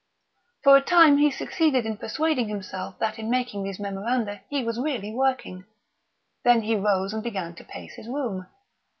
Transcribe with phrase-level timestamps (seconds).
[0.63, 4.79] For a time he succeeded in persuading himself that in making these memoranda he was
[4.79, 5.65] really working;
[6.43, 8.47] then he rose and began to pace his room.